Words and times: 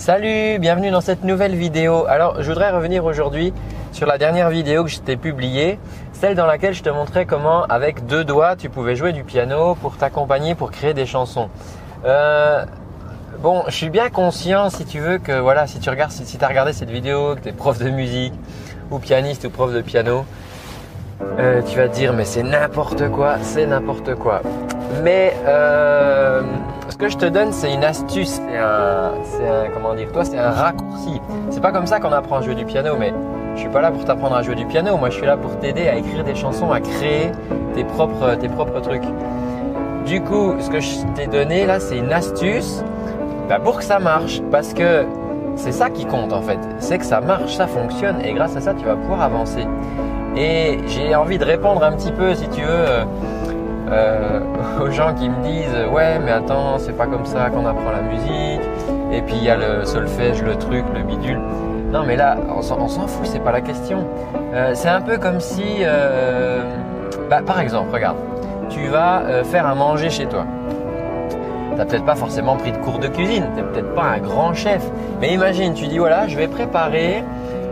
Salut, 0.00 0.58
bienvenue 0.58 0.90
dans 0.90 1.02
cette 1.02 1.24
nouvelle 1.24 1.54
vidéo. 1.54 2.06
Alors, 2.08 2.42
je 2.42 2.48
voudrais 2.48 2.70
revenir 2.70 3.04
aujourd'hui 3.04 3.52
sur 3.92 4.06
la 4.06 4.16
dernière 4.16 4.48
vidéo 4.48 4.84
que 4.84 4.88
je 4.88 4.98
publiée, 5.14 5.78
celle 6.14 6.34
dans 6.34 6.46
laquelle 6.46 6.72
je 6.72 6.82
te 6.82 6.88
montrais 6.88 7.26
comment, 7.26 7.64
avec 7.64 8.06
deux 8.06 8.24
doigts, 8.24 8.56
tu 8.56 8.70
pouvais 8.70 8.96
jouer 8.96 9.12
du 9.12 9.24
piano 9.24 9.74
pour 9.74 9.98
t'accompagner, 9.98 10.54
pour 10.54 10.70
créer 10.70 10.94
des 10.94 11.04
chansons. 11.04 11.50
Euh, 12.06 12.64
bon, 13.40 13.64
je 13.66 13.72
suis 13.72 13.90
bien 13.90 14.08
conscient, 14.08 14.70
si 14.70 14.86
tu 14.86 15.00
veux, 15.00 15.18
que 15.18 15.38
voilà, 15.38 15.66
si 15.66 15.80
tu 15.80 15.90
regardes, 15.90 16.12
si, 16.12 16.24
tu 16.24 16.42
as 16.42 16.48
regardé 16.48 16.72
cette 16.72 16.90
vidéo, 16.90 17.34
que 17.34 17.40
tu 17.40 17.48
es 17.50 17.52
prof 17.52 17.78
de 17.78 17.90
musique 17.90 18.32
ou 18.90 19.00
pianiste 19.00 19.44
ou 19.44 19.50
prof 19.50 19.70
de 19.70 19.82
piano, 19.82 20.24
euh, 21.38 21.60
tu 21.60 21.76
vas 21.76 21.88
te 21.88 21.94
dire, 21.94 22.14
mais 22.14 22.24
c'est 22.24 22.42
n'importe 22.42 23.10
quoi, 23.10 23.34
c'est 23.42 23.66
n'importe 23.66 24.14
quoi. 24.14 24.40
Mais 25.02 25.36
euh, 25.46 26.40
que 27.00 27.08
je 27.08 27.16
te 27.16 27.24
donne, 27.24 27.50
c'est 27.50 27.72
une 27.72 27.82
astuce, 27.82 28.40
c'est 28.44 28.58
un, 28.58 29.70
comment 29.72 29.94
dire, 29.94 30.12
toi, 30.12 30.22
c'est 30.22 30.38
un 30.38 30.50
raccourci. 30.50 31.20
C'est 31.48 31.62
pas 31.62 31.72
comme 31.72 31.86
ça 31.86 31.98
qu'on 31.98 32.12
apprend 32.12 32.36
à 32.36 32.42
jouer 32.42 32.54
du 32.54 32.66
piano, 32.66 32.94
mais 32.98 33.14
je 33.54 33.60
suis 33.60 33.70
pas 33.70 33.80
là 33.80 33.90
pour 33.90 34.04
t'apprendre 34.04 34.36
à 34.36 34.42
jouer 34.42 34.54
du 34.54 34.66
piano. 34.66 34.96
Moi, 34.98 35.08
je 35.08 35.16
suis 35.16 35.26
là 35.26 35.38
pour 35.38 35.58
t'aider 35.58 35.88
à 35.88 35.96
écrire 35.96 36.22
des 36.24 36.34
chansons, 36.34 36.70
à 36.70 36.80
créer 36.80 37.32
tes 37.74 37.84
propres, 37.84 38.34
tes 38.34 38.48
propres 38.48 38.80
trucs. 38.80 39.02
Du 40.04 40.20
coup, 40.20 40.54
ce 40.60 40.68
que 40.68 40.80
je 40.80 41.06
t'ai 41.14 41.26
donné 41.26 41.64
là, 41.64 41.80
c'est 41.80 41.96
une 41.96 42.12
astuce 42.12 42.84
bah, 43.48 43.58
pour 43.58 43.78
que 43.78 43.84
ça 43.84 43.98
marche, 43.98 44.42
parce 44.50 44.74
que 44.74 45.06
c'est 45.56 45.72
ça 45.72 45.88
qui 45.88 46.04
compte 46.04 46.34
en 46.34 46.42
fait. 46.42 46.58
C'est 46.80 46.98
que 46.98 47.06
ça 47.06 47.22
marche, 47.22 47.56
ça 47.56 47.66
fonctionne, 47.66 48.20
et 48.20 48.34
grâce 48.34 48.56
à 48.56 48.60
ça, 48.60 48.74
tu 48.74 48.84
vas 48.84 48.96
pouvoir 48.96 49.22
avancer. 49.22 49.66
Et 50.36 50.78
j'ai 50.86 51.14
envie 51.14 51.38
de 51.38 51.44
répondre 51.44 51.82
un 51.82 51.92
petit 51.92 52.12
peu, 52.12 52.34
si 52.34 52.48
tu 52.50 52.60
veux. 52.60 52.68
Euh, 52.68 53.04
euh, 53.90 54.40
aux 54.80 54.90
gens 54.90 55.14
qui 55.14 55.28
me 55.28 55.42
disent 55.42 55.88
ouais 55.92 56.18
mais 56.18 56.30
attends 56.30 56.78
c'est 56.78 56.96
pas 56.96 57.06
comme 57.06 57.26
ça 57.26 57.50
qu'on 57.50 57.66
apprend 57.66 57.90
la 57.90 58.02
musique. 58.02 58.60
Et 59.12 59.22
puis 59.22 59.36
il 59.36 59.44
y 59.44 59.50
a 59.50 59.56
le 59.56 59.84
solfège 59.84 60.42
le 60.42 60.56
truc 60.56 60.84
le 60.94 61.02
bidule. 61.02 61.40
Non 61.92 62.04
mais 62.04 62.16
là 62.16 62.36
on 62.54 62.62
s'en 62.62 63.06
fout 63.06 63.26
c'est 63.26 63.42
pas 63.42 63.52
la 63.52 63.60
question. 63.60 64.06
Euh, 64.54 64.72
c'est 64.74 64.88
un 64.88 65.00
peu 65.00 65.18
comme 65.18 65.40
si 65.40 65.78
euh, 65.80 66.62
bah, 67.28 67.40
par 67.44 67.60
exemple 67.60 67.92
regarde 67.92 68.16
tu 68.68 68.86
vas 68.86 69.22
faire 69.44 69.66
à 69.66 69.74
manger 69.74 70.10
chez 70.10 70.26
toi. 70.26 70.46
T'as 71.76 71.84
peut-être 71.84 72.04
pas 72.04 72.14
forcément 72.14 72.56
pris 72.56 72.72
de 72.72 72.76
cours 72.76 72.98
de 72.98 73.08
cuisine, 73.08 73.46
t'es 73.56 73.62
peut-être 73.62 73.94
pas 73.94 74.02
un 74.02 74.18
grand 74.18 74.52
chef, 74.52 74.82
mais 75.20 75.32
imagine, 75.32 75.72
tu 75.72 75.86
dis 75.86 75.98
voilà, 75.98 76.28
je 76.28 76.36
vais 76.36 76.46
préparer 76.46 77.24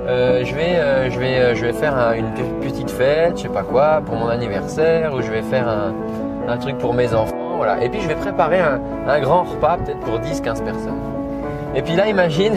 euh, 0.09 0.43
je, 0.43 0.55
vais, 0.55 0.77
euh, 0.77 1.11
je, 1.11 1.19
vais, 1.19 1.39
euh, 1.39 1.55
je 1.55 1.67
vais 1.67 1.73
faire 1.75 2.13
une 2.13 2.31
petite 2.63 2.91
fête, 2.91 3.37
je 3.37 3.43
sais 3.43 3.49
pas 3.49 3.63
quoi, 3.63 4.01
pour 4.05 4.17
mon 4.17 4.29
anniversaire, 4.29 5.13
ou 5.13 5.21
je 5.21 5.31
vais 5.31 5.43
faire 5.43 5.69
un, 5.69 6.57
truc 6.57 6.79
pour 6.79 6.95
mes 6.95 7.13
enfants, 7.13 7.57
voilà. 7.59 7.85
Et 7.85 7.91
puis 7.91 8.01
je 8.01 8.09
vais 8.09 8.15
préparer 8.15 8.59
un, 8.59 9.21
grand 9.21 9.43
repas, 9.43 9.77
peut-être 9.77 10.01
pour 10.01 10.19
10-15 10.19 10.65
personnes. 10.65 10.99
Et 11.75 11.83
puis 11.83 11.95
là, 11.95 12.09
imagine, 12.09 12.55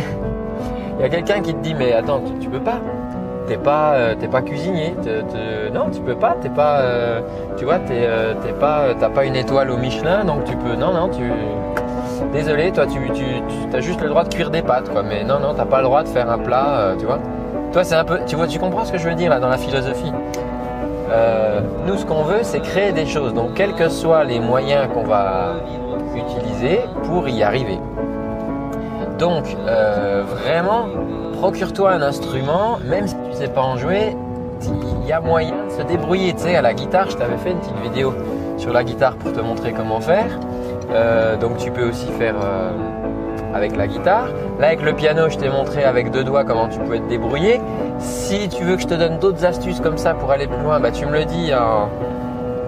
il 0.97 1.01
y 1.01 1.05
a 1.05 1.09
quelqu'un 1.09 1.41
qui 1.41 1.53
te 1.53 1.59
dit, 1.59 1.73
mais 1.73 1.91
attends, 1.91 2.21
tu, 2.39 2.47
peux 2.47 2.61
pas 2.61 2.79
t'es 3.47 3.57
pas 3.57 3.95
pas 4.31 4.41
cuisinier 4.43 4.95
non 5.73 5.89
tu 5.91 5.99
peux 5.99 6.15
pas 6.15 6.37
t'es 6.39 6.47
pas 6.47 6.83
tu 7.57 7.65
vois 7.65 7.79
t'es 7.79 8.53
pas 8.59 8.93
t'as 8.97 9.09
pas 9.09 9.25
une 9.25 9.35
étoile 9.35 9.71
au 9.71 9.77
Michelin 9.77 10.23
donc 10.23 10.45
tu 10.45 10.55
peux 10.55 10.75
non 10.75 10.93
non 10.93 11.09
tu 11.09 11.23
désolé 12.31 12.71
toi 12.71 12.85
tu, 12.85 13.75
as 13.75 13.79
juste 13.81 13.99
le 14.01 14.09
droit 14.09 14.23
de 14.23 14.33
cuire 14.33 14.51
des 14.51 14.61
pâtes 14.61 14.89
quoi 14.89 15.03
mais 15.03 15.23
non 15.25 15.39
non 15.39 15.53
t'as 15.53 15.65
pas 15.65 15.79
le 15.79 15.85
droit 15.85 16.03
de 16.03 16.07
faire 16.07 16.29
un 16.29 16.37
plat 16.37 16.93
tu 16.97 17.05
vois 17.05 17.19
toi, 17.71 17.83
c'est 17.83 17.95
un 17.95 18.03
peu. 18.03 18.19
Tu 18.25 18.35
vois, 18.35 18.47
tu 18.47 18.59
comprends 18.59 18.85
ce 18.85 18.91
que 18.91 18.97
je 18.97 19.07
veux 19.07 19.15
dire 19.15 19.29
là 19.29 19.39
dans 19.39 19.49
la 19.49 19.57
philosophie? 19.57 20.11
Euh, 21.09 21.61
Nous, 21.85 21.97
ce 21.97 22.05
qu'on 22.05 22.23
veut, 22.23 22.39
c'est 22.43 22.61
créer 22.61 22.91
des 22.91 23.05
choses. 23.05 23.33
Donc, 23.33 23.53
quels 23.53 23.73
que 23.73 23.89
soient 23.89 24.23
les 24.23 24.39
moyens 24.39 24.87
qu'on 24.93 25.03
va 25.03 25.55
utiliser 26.15 26.81
pour 27.03 27.27
y 27.27 27.43
arriver. 27.43 27.79
Donc, 29.17 29.55
euh, 29.67 30.23
vraiment, 30.25 30.85
procure-toi 31.39 31.91
un 31.91 32.01
instrument, 32.01 32.79
même 32.85 33.07
si 33.07 33.15
tu 33.15 33.29
ne 33.29 33.35
sais 33.35 33.47
pas 33.47 33.61
en 33.61 33.77
jouer, 33.77 34.15
il 35.01 35.07
y 35.07 35.11
a 35.11 35.19
moyen 35.19 35.65
de 35.65 35.71
se 35.71 35.81
débrouiller. 35.83 36.33
Tu 36.33 36.43
sais, 36.43 36.55
à 36.55 36.61
la 36.61 36.73
guitare, 36.73 37.09
je 37.09 37.17
t'avais 37.17 37.37
fait 37.37 37.51
une 37.51 37.59
petite 37.59 37.79
vidéo 37.81 38.13
sur 38.57 38.73
la 38.73 38.83
guitare 38.83 39.15
pour 39.15 39.31
te 39.33 39.39
montrer 39.39 39.73
comment 39.73 39.99
faire. 39.99 40.39
Euh, 40.91 41.37
donc, 41.37 41.57
tu 41.57 41.71
peux 41.71 41.87
aussi 41.87 42.07
faire 42.19 42.35
avec 43.53 43.75
la 43.75 43.87
guitare. 43.87 44.27
Là, 44.59 44.67
avec 44.67 44.81
le 44.81 44.93
piano, 44.93 45.29
je 45.29 45.37
t'ai 45.37 45.49
montré 45.49 45.83
avec 45.83 46.11
deux 46.11 46.23
doigts 46.23 46.43
comment 46.43 46.67
tu 46.67 46.79
peux 46.79 46.99
te 46.99 47.09
débrouiller. 47.09 47.59
Si 47.99 48.49
tu 48.49 48.63
veux 48.63 48.75
que 48.75 48.81
je 48.81 48.87
te 48.87 48.93
donne 48.93 49.19
d'autres 49.19 49.45
astuces 49.45 49.79
comme 49.79 49.97
ça 49.97 50.13
pour 50.13 50.31
aller 50.31 50.47
plus 50.47 50.61
loin, 50.61 50.79
bah, 50.79 50.91
tu 50.91 51.05
me 51.05 51.11
le 51.11 51.25
dis. 51.25 51.51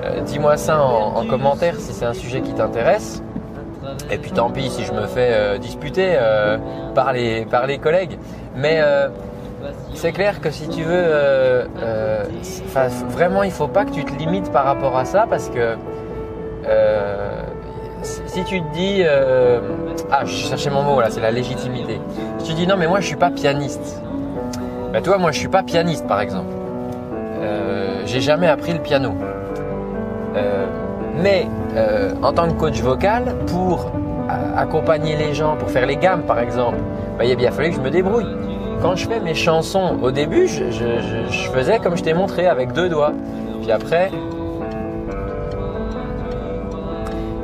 Euh, 0.03 0.21
dis-moi 0.21 0.57
ça 0.57 0.81
en, 0.81 1.25
commentaire 1.25 1.75
si 1.79 1.93
c'est 1.93 2.05
un 2.05 2.13
sujet 2.13 2.41
qui 2.41 2.53
t'intéresse. 2.53 3.21
Et 4.11 4.17
puis 4.17 4.31
tant 4.31 4.49
pis 4.49 4.69
si 4.69 4.83
je 4.83 4.93
me 4.93 5.05
fais 5.07 5.29
euh, 5.31 5.57
disputer 5.57 6.13
euh, 6.15 6.57
par, 6.95 7.13
les, 7.13 7.45
par 7.45 7.67
les 7.67 7.77
collègues. 7.77 8.17
Mais 8.55 8.81
c'est 9.93 10.11
clair 10.11 10.41
que 10.41 10.51
si 10.51 10.67
tu 10.67 10.83
veux, 10.83 11.65
vraiment 13.09 13.43
il 13.43 13.49
ne 13.49 13.53
faut 13.53 13.67
pas 13.67 13.85
que 13.85 13.91
tu 13.91 14.03
te 14.03 14.13
limites 14.15 14.51
par 14.51 14.65
rapport 14.65 14.97
à 14.97 15.05
ça 15.05 15.25
parce 15.29 15.49
que 15.49 15.75
si 18.03 18.43
tu 18.43 18.61
te 18.61 18.73
dis, 18.73 19.01
euh, 19.05 19.59
ah, 20.11 20.25
je 20.25 20.31
cherchais 20.31 20.69
mon 20.69 20.83
mot 20.83 20.99
là, 20.99 21.09
c'est 21.09 21.21
la 21.21 21.31
légitimité. 21.31 21.99
Si 22.39 22.49
tu 22.49 22.53
dis 22.53 22.67
non, 22.67 22.75
mais 22.77 22.87
moi 22.87 22.99
je 22.99 23.07
suis 23.07 23.15
pas 23.15 23.31
pianiste. 23.31 24.01
Ben, 24.91 25.01
toi, 25.01 25.17
moi 25.17 25.31
je 25.31 25.39
suis 25.39 25.47
pas 25.47 25.63
pianiste 25.63 26.07
par 26.07 26.21
exemple. 26.21 26.53
Euh, 27.41 28.01
j'ai 28.05 28.21
jamais 28.21 28.47
appris 28.47 28.73
le 28.73 28.79
piano. 28.79 29.13
Euh, 30.35 30.65
mais 31.21 31.47
en 32.21 32.33
tant 32.33 32.47
que 32.47 32.53
coach 32.53 32.81
vocal, 32.81 33.35
pour 33.47 33.91
accompagner 34.55 35.15
les 35.15 35.33
gens, 35.33 35.55
pour 35.57 35.69
faire 35.69 35.85
les 35.85 35.97
gammes 35.97 36.23
par 36.23 36.39
exemple, 36.39 36.77
ben, 37.17 37.25
il 37.25 37.31
a 37.31 37.35
bien 37.35 37.51
fallu 37.51 37.69
que 37.69 37.75
je 37.75 37.81
me 37.81 37.89
débrouille. 37.89 38.27
Quand 38.81 38.95
je 38.95 39.07
fais 39.07 39.19
mes 39.19 39.33
chansons, 39.35 39.97
au 40.01 40.11
début, 40.11 40.47
je 40.47 41.49
faisais 41.53 41.79
comme 41.79 41.95
je 41.95 42.03
t'ai 42.03 42.13
montré 42.13 42.47
avec 42.47 42.73
deux 42.73 42.89
doigts. 42.89 43.13
Puis 43.61 43.71
après, 43.71 44.11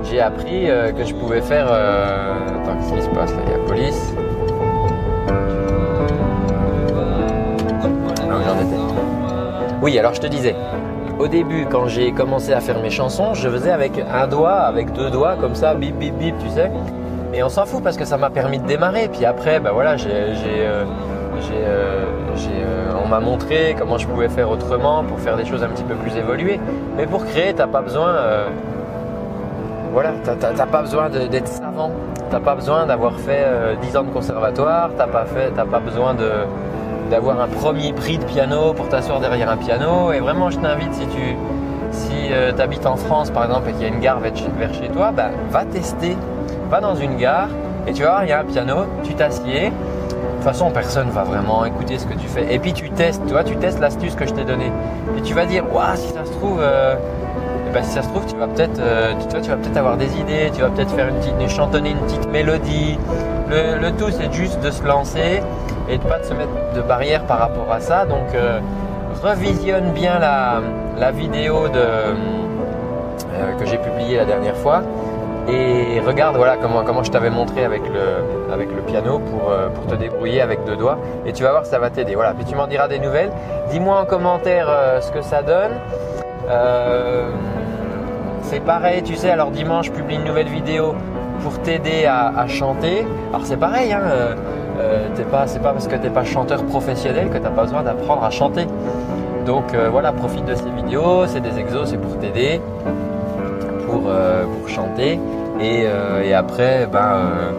j'ai 0.10 0.20
appris 0.20 0.70
euh, 0.70 0.92
que 0.92 1.04
je 1.04 1.14
pouvais 1.14 1.42
faire. 1.42 1.68
Euh, 1.70 2.34
attends, 2.62 2.76
qu'est-ce 2.78 2.94
qui 2.94 3.02
se 3.02 3.10
passe 3.10 3.32
là? 3.32 3.42
Il 3.46 3.52
y 3.52 3.56
a 3.56 3.60
police. 3.68 4.14
Ah 8.22 8.38
j'en 8.46 8.56
étais. 8.56 8.82
Oui, 9.82 9.98
alors 10.00 10.14
je 10.14 10.22
te 10.22 10.28
disais, 10.28 10.56
au 11.20 11.28
début, 11.28 11.66
quand 11.70 11.88
j'ai 11.88 12.12
commencé 12.12 12.54
à 12.54 12.60
faire 12.60 12.80
mes 12.82 12.90
chansons, 12.90 13.34
je 13.34 13.48
faisais 13.50 13.72
avec 13.72 13.94
un 14.12 14.28
doigt, 14.28 14.62
avec 14.62 14.92
deux 14.94 15.10
doigts, 15.10 15.36
comme 15.40 15.56
ça, 15.56 15.74
bip, 15.74 15.98
bip, 15.98 16.18
bip, 16.18 16.36
tu 16.40 16.50
sais. 16.50 16.72
Et 17.34 17.44
on 17.44 17.50
s'en 17.50 17.66
fout 17.66 17.84
parce 17.84 17.96
que 17.96 18.06
ça 18.06 18.18
m'a 18.18 18.30
permis 18.30 18.60
de 18.60 18.66
démarrer. 18.66 19.08
Puis 19.08 19.26
après, 19.26 19.60
ben 19.60 19.72
voilà, 19.72 19.96
j'ai, 19.96 20.10
euh, 20.12 20.86
on 23.04 23.08
m'a 23.08 23.20
montré 23.20 23.76
comment 23.78 23.98
je 23.98 24.08
pouvais 24.08 24.30
faire 24.30 24.50
autrement 24.50 25.04
pour 25.04 25.20
faire 25.20 25.38
des 25.38 25.46
choses 25.46 25.64
un 25.64 25.70
petit 25.70 25.84
peu 25.84 25.96
plus 25.96 26.16
évoluées. 26.18 26.60
Mais 26.98 27.06
pour 27.06 27.26
créer, 27.26 27.54
t'as 27.54 27.68
pas 27.68 27.82
besoin 27.82 28.16
voilà, 29.92 30.12
t'as 30.24 30.66
pas 30.66 30.82
besoin 30.82 31.10
d'être 31.10 31.48
savant, 31.48 31.92
t'as 32.30 32.40
pas 32.40 32.56
besoin 32.56 32.86
d'avoir 32.86 33.14
fait 33.20 33.46
10 33.82 33.96
euh, 33.96 34.00
ans 34.00 34.04
de 34.04 34.12
conservatoire, 34.12 34.92
t'as 34.98 35.08
pas 35.08 35.26
pas 35.26 35.80
besoin 35.80 36.16
d'avoir 37.10 37.42
un 37.42 37.48
premier 37.48 37.92
prix 37.94 38.18
de 38.18 38.24
piano 38.24 38.74
pour 38.74 38.88
t'asseoir 38.90 39.20
derrière 39.20 39.50
un 39.50 39.58
piano. 39.58 40.12
Et 40.12 40.20
vraiment, 40.20 40.50
je 40.50 40.60
t'invite 40.60 40.94
si 40.94 41.08
tu 41.08 41.36
si 41.92 42.32
euh, 42.32 42.52
habites 42.60 42.86
en 42.86 42.96
France 42.96 43.32
par 43.32 43.46
exemple 43.46 43.70
et 43.70 43.74
qu'il 43.74 43.82
y 43.82 43.86
a 43.86 43.88
une 43.88 44.00
gare 44.00 44.20
vers, 44.20 44.34
chez 44.36 44.90
toi, 44.90 45.12
bah, 45.12 45.30
va 45.50 45.66
tester, 45.66 46.16
va 46.70 46.82
dans 46.82 46.96
une 46.96 47.18
gare 47.18 47.50
et 47.88 47.94
tu 47.94 48.04
vas 48.04 48.10
voir, 48.10 48.24
il 48.24 48.30
y 48.30 48.34
a 48.34 48.40
un 48.40 48.46
piano, 48.46 48.86
tu 49.04 49.16
t'assieds. 49.16 49.70
De 49.70 50.46
toute 50.46 50.54
façon, 50.54 50.72
personne 50.72 51.10
va 51.10 51.24
vraiment 51.24 51.66
écouter 51.66 51.98
ce 51.98 52.06
que 52.06 52.14
tu 52.14 52.28
fais. 52.28 52.54
Et 52.54 52.60
puis 52.60 52.72
tu 52.72 52.90
testes, 52.92 53.22
tu 53.26 53.34
vois, 53.34 53.44
tu 53.44 53.58
testes 53.58 53.80
l'astuce 53.80 54.16
que 54.16 54.26
je 54.26 54.34
t'ai 54.34 54.46
donnée. 54.46 54.72
Et 55.18 55.22
tu 55.22 55.34
vas 55.34 55.46
dire, 55.46 55.66
waouh, 55.74 55.96
si 55.96 56.08
ça 56.14 56.24
se 56.24 56.32
trouve, 56.32 56.60
euh, 56.62 56.96
bah, 57.74 57.84
si 57.84 57.92
ça 57.92 58.02
se 58.02 58.10
trouve, 58.10 58.26
tu 58.26 58.36
vas 58.36 58.48
peut-être 58.48 58.80
euh, 58.80 59.14
tu, 59.20 59.28
peut-être 59.28 59.78
avoir 59.78 59.98
des 59.98 60.18
idées, 60.18 60.52
tu 60.54 60.62
vas 60.62 60.70
peut-être 60.70 60.92
faire 60.92 61.08
une 61.08 61.16
petite, 61.16 61.50
chantonner 61.50 61.92
une 61.92 62.00
petite 62.00 62.30
mélodie. 62.30 62.98
Le, 63.50 63.90
tout, 63.92 64.12
c'est 64.12 64.32
juste 64.32 64.60
de 64.62 64.70
se 64.70 64.84
lancer 64.84 65.42
et 65.90 65.98
de 65.98 66.04
pas 66.04 66.20
de 66.20 66.24
se 66.26 66.34
mettre 66.34 66.52
de 66.76 66.82
barrière 66.82 67.24
par 67.24 67.40
rapport 67.40 67.72
à 67.72 67.80
ça. 67.80 68.06
Donc, 68.06 68.34
euh, 68.36 68.60
revisionne 69.24 69.92
bien 69.92 70.20
la, 70.20 71.12
vidéo 71.12 71.66
euh, 71.76 72.14
que 73.60 73.66
j'ai 73.66 73.78
publiée 73.78 74.18
la 74.18 74.26
dernière 74.26 74.56
fois. 74.56 74.82
Et 75.48 76.00
regarde 76.06 76.36
voilà 76.36 76.58
comment, 76.58 76.84
comment 76.84 77.02
je 77.02 77.10
t'avais 77.10 77.32
montré 77.32 77.66
avec 77.66 77.82
le, 77.88 78.54
avec 78.54 78.70
le 78.70 78.84
piano 78.84 79.18
pour, 79.18 79.52
pour 79.74 79.88
te 79.88 79.96
débrouiller 79.96 80.42
avec 80.42 80.64
deux 80.66 80.76
doigts. 80.76 81.00
Et 81.26 81.34
tu 81.34 81.42
vas 81.42 81.50
voir 81.50 81.66
ça 81.66 81.80
va 81.80 81.90
t'aider. 81.90 82.14
Voilà. 82.14 82.34
Puis 82.34 82.46
tu 82.46 82.54
m'en 82.54 82.68
diras 82.68 82.88
des 82.88 83.00
nouvelles. 83.00 83.32
Dis-moi 83.72 84.00
en 84.00 84.06
commentaire 84.06 84.68
ce 85.02 85.10
que 85.12 85.24
ça 85.24 85.42
donne 85.42 85.72
c'est 88.44 88.62
pareil, 88.62 89.04
tu 89.04 89.16
sais, 89.16 89.30
alors 89.30 89.52
dimanche, 89.52 89.88
je 89.88 89.92
publie 89.92 90.16
une 90.16 90.24
nouvelle 90.24 90.48
vidéo 90.48 90.96
pour 91.44 91.60
t'aider 91.62 92.06
à, 92.06 92.48
chanter. 92.48 93.06
Alors 93.30 93.46
c'est 93.46 93.58
pareil, 93.58 93.94
hein, 93.94 94.02
euh, 94.04 94.36
euh, 94.80 95.24
pas, 95.32 95.48
c'est 95.48 95.60
pas 95.60 95.72
parce 95.72 95.88
que 95.88 95.96
tu 95.96 96.02
n'es 96.02 96.10
pas 96.10 96.24
chanteur 96.24 96.64
professionnel 96.64 97.30
que 97.30 97.38
tu 97.38 97.44
n'as 97.44 97.50
pas 97.50 97.64
besoin 97.64 97.84
d'apprendre 97.84 98.24
à 98.24 98.30
chanter. 98.30 98.66
Donc 99.46 99.74
euh, 99.74 99.90
voilà, 99.90 100.12
profite 100.12 100.46
de 100.46 100.56
ces 100.56 100.70
vidéos, 100.70 101.28
c'est 101.28 101.42
des 101.42 101.60
exos, 101.60 101.90
c'est 101.90 101.98
pour 101.98 102.18
t'aider, 102.18 102.62
pour, 103.86 104.02
pour 104.02 104.70
chanter. 104.70 105.20
Et, 105.62 106.34
après, 106.34 106.88
ben, 106.92 107.54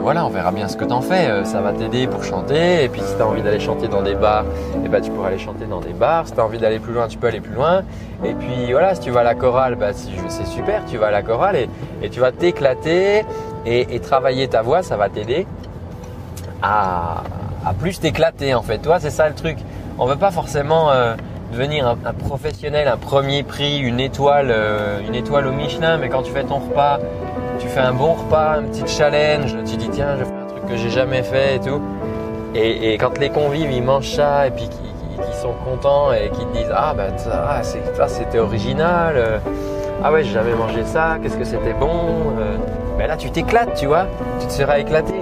voilà, 0.00 0.24
on 0.24 0.28
verra 0.28 0.52
bien 0.52 0.68
ce 0.68 0.76
que 0.76 0.84
tu 0.84 0.92
en 0.92 1.00
fais. 1.00 1.28
Euh, 1.28 1.44
ça 1.44 1.60
va 1.60 1.72
t'aider 1.72 2.06
pour 2.06 2.24
chanter. 2.24 2.84
Et 2.84 2.88
puis 2.88 3.00
si 3.00 3.14
tu 3.14 3.22
as 3.22 3.26
envie 3.26 3.42
d'aller 3.42 3.60
chanter 3.60 3.88
dans 3.88 4.02
des 4.02 4.14
bars, 4.14 4.44
eh 4.84 4.88
ben, 4.88 5.00
tu 5.00 5.10
pourras 5.10 5.28
aller 5.28 5.38
chanter 5.38 5.66
dans 5.66 5.80
des 5.80 5.92
bars. 5.92 6.26
Si 6.26 6.32
tu 6.32 6.40
as 6.40 6.44
envie 6.44 6.58
d'aller 6.58 6.78
plus 6.78 6.92
loin, 6.92 7.08
tu 7.08 7.18
peux 7.18 7.26
aller 7.26 7.40
plus 7.40 7.54
loin. 7.54 7.82
Et 8.24 8.34
puis 8.34 8.72
voilà, 8.72 8.94
si 8.94 9.00
tu 9.00 9.10
vas 9.10 9.20
à 9.20 9.24
la 9.24 9.34
chorale, 9.34 9.76
bah, 9.76 9.90
c'est 9.92 10.46
super, 10.46 10.84
tu 10.86 10.96
vas 10.96 11.08
à 11.08 11.10
la 11.10 11.22
chorale 11.22 11.56
et, 12.02 12.10
tu 12.10 12.20
vas 12.20 12.32
t'éclater 12.32 13.24
et, 13.66 14.00
travailler 14.00 14.48
ta 14.48 14.62
voix, 14.62 14.82
ça 14.82 14.96
va 14.96 15.08
t'aider 15.08 15.46
à, 16.62 17.22
plus 17.78 18.00
t'éclater 18.00 18.54
en 18.54 18.62
fait. 18.62 18.78
Toi, 18.78 18.98
c'est 19.00 19.10
ça 19.10 19.28
le 19.28 19.34
truc. 19.34 19.58
On 19.98 20.06
veut 20.06 20.16
pas 20.16 20.30
forcément 20.30 20.90
euh, 20.90 21.14
devenir 21.52 21.86
un, 21.86 22.14
professionnel, 22.14 22.88
un 22.88 22.96
premier 22.96 23.42
prix, 23.42 23.78
une 23.78 24.00
étoile, 24.00 24.48
euh, 24.50 25.00
une 25.06 25.14
étoile 25.14 25.46
au 25.46 25.52
Michelin, 25.52 25.98
mais 25.98 26.08
quand 26.08 26.22
tu 26.22 26.32
fais 26.32 26.44
ton 26.44 26.58
repas, 26.58 26.98
tu 27.58 27.68
fais 27.68 27.80
un 27.80 27.92
bon 27.92 28.14
repas, 28.14 28.58
un 28.58 28.62
petit 28.64 28.86
challenge, 28.86 29.56
tu 29.64 29.76
dis 29.76 29.88
tiens, 29.90 30.16
je 30.18 30.24
fais 30.24 30.32
un 30.32 30.46
truc 30.46 30.66
que 30.66 30.76
j'ai 30.76 30.90
jamais 30.90 31.22
fait 31.22 31.56
et 31.56 31.60
tout. 31.60 31.80
Et, 32.54 32.94
quand 32.94 33.18
les 33.18 33.30
convives 33.30 33.70
ils 33.70 33.82
mangent 33.82 34.14
ça 34.14 34.46
et 34.46 34.50
puis 34.50 34.68
qui, 34.68 34.88
sont 35.40 35.54
contents 35.64 36.12
et 36.12 36.30
qui 36.30 36.44
te 36.46 36.52
disent 36.56 36.72
ah 36.74 36.92
ben 36.96 37.16
ça, 37.16 37.62
c'était 38.08 38.40
original, 38.40 39.14
euh, 39.16 39.38
ah 40.02 40.10
ouais 40.10 40.24
j'ai 40.24 40.32
jamais 40.32 40.54
mangé 40.54 40.84
ça, 40.84 41.18
qu'est-ce 41.22 41.36
que 41.36 41.44
c'était 41.44 41.74
bon, 41.74 41.90
euh, 42.40 42.56
ben 42.98 43.06
là 43.06 43.16
tu 43.16 43.30
t'éclates, 43.30 43.74
tu 43.74 43.86
vois, 43.86 44.06
tu 44.40 44.46
te 44.48 44.52
seras 44.52 44.80
éclaté. 44.80 45.14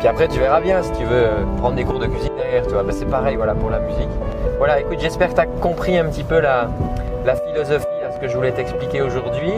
Puis 0.00 0.08
après 0.08 0.26
tu 0.26 0.40
verras 0.40 0.60
bien 0.60 0.82
si 0.82 0.90
tu 0.92 1.04
veux 1.04 1.24
euh, 1.24 1.44
prendre 1.58 1.76
des 1.76 1.84
cours 1.84 2.00
de 2.00 2.06
cuisine 2.06 2.32
derrière, 2.36 2.66
tu 2.66 2.72
vois, 2.72 2.82
ben, 2.82 2.92
c'est 2.92 3.08
pareil 3.08 3.36
voilà 3.36 3.54
pour 3.54 3.70
la 3.70 3.78
musique. 3.78 4.08
Voilà, 4.58 4.80
écoute, 4.80 4.98
j'espère 4.98 5.28
que 5.28 5.34
tu 5.34 5.40
as 5.40 5.46
compris 5.46 5.96
un 5.96 6.06
petit 6.06 6.24
peu 6.24 6.40
la 6.40 6.68
philosophie 7.46 7.86
que 8.20 8.28
je 8.28 8.36
voulais 8.36 8.52
t'expliquer 8.52 9.02
aujourd'hui. 9.02 9.52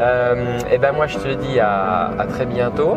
Euh, 0.00 0.58
et 0.72 0.78
ben 0.78 0.92
moi 0.92 1.06
je 1.06 1.18
te 1.18 1.28
dis 1.34 1.60
à, 1.60 2.10
très 2.28 2.46
bientôt. 2.46 2.96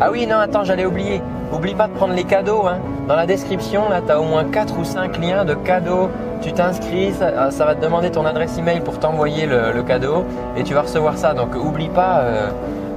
Ah 0.00 0.10
oui, 0.12 0.26
non, 0.26 0.36
attends, 0.36 0.62
j'allais 0.62 0.86
oublier. 0.86 1.20
Oublie 1.52 1.74
pas 1.74 1.88
de 1.88 1.92
prendre 1.92 2.14
les 2.14 2.24
cadeaux. 2.24 2.66
Hein. 2.66 2.78
Dans 3.08 3.16
la 3.16 3.26
description, 3.26 3.88
là, 3.88 4.00
tu 4.04 4.12
as 4.12 4.20
au 4.20 4.24
moins 4.24 4.44
4 4.44 4.78
ou 4.78 4.84
5 4.84 5.18
liens 5.18 5.44
de 5.44 5.54
cadeaux. 5.54 6.08
Tu 6.40 6.52
t'inscris, 6.52 7.12
ça, 7.12 7.64
va 7.64 7.74
te 7.74 7.82
demander 7.82 8.10
ton 8.10 8.24
adresse 8.24 8.56
email 8.58 8.80
pour 8.80 9.00
t'envoyer 9.00 9.46
le, 9.46 9.82
cadeau 9.82 10.24
et 10.56 10.62
tu 10.62 10.74
vas 10.74 10.82
recevoir 10.82 11.18
ça. 11.18 11.34
Donc 11.34 11.56
oublie 11.56 11.88
pas, 11.88 12.20
euh, 12.20 12.48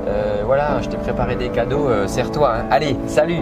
euh, 0.07 0.41
voilà, 0.45 0.79
je 0.81 0.89
t'ai 0.89 0.97
préparé 0.97 1.35
des 1.35 1.49
cadeaux, 1.49 1.89
serre-toi. 2.05 2.53
Hein. 2.55 2.65
Allez, 2.69 2.95
salut 3.07 3.41